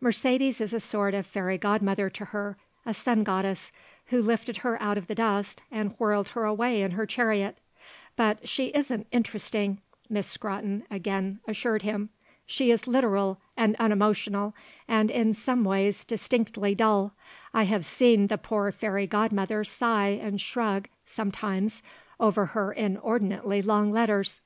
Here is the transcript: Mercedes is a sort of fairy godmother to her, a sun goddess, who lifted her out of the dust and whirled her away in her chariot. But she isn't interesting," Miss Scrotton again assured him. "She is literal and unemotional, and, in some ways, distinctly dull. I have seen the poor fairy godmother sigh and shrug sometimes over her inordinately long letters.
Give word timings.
Mercedes 0.00 0.60
is 0.60 0.72
a 0.72 0.78
sort 0.78 1.12
of 1.12 1.26
fairy 1.26 1.58
godmother 1.58 2.08
to 2.08 2.26
her, 2.26 2.56
a 2.86 2.94
sun 2.94 3.24
goddess, 3.24 3.72
who 4.06 4.22
lifted 4.22 4.58
her 4.58 4.80
out 4.80 4.96
of 4.96 5.08
the 5.08 5.14
dust 5.16 5.64
and 5.72 5.90
whirled 5.98 6.28
her 6.28 6.44
away 6.44 6.82
in 6.82 6.92
her 6.92 7.04
chariot. 7.04 7.58
But 8.14 8.46
she 8.48 8.66
isn't 8.66 9.08
interesting," 9.10 9.80
Miss 10.08 10.28
Scrotton 10.28 10.84
again 10.88 11.40
assured 11.48 11.82
him. 11.82 12.10
"She 12.46 12.70
is 12.70 12.86
literal 12.86 13.40
and 13.56 13.74
unemotional, 13.80 14.54
and, 14.86 15.10
in 15.10 15.34
some 15.34 15.64
ways, 15.64 16.04
distinctly 16.04 16.76
dull. 16.76 17.14
I 17.52 17.64
have 17.64 17.84
seen 17.84 18.28
the 18.28 18.38
poor 18.38 18.70
fairy 18.70 19.08
godmother 19.08 19.64
sigh 19.64 20.10
and 20.10 20.40
shrug 20.40 20.86
sometimes 21.06 21.82
over 22.20 22.46
her 22.54 22.72
inordinately 22.72 23.62
long 23.62 23.90
letters. 23.90 24.42